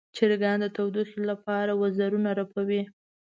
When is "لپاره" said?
1.31-1.71